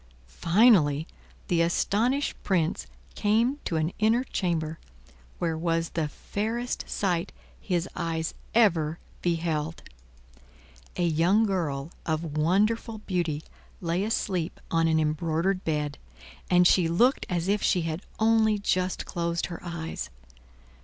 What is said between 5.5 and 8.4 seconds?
was the fairest sight his eyes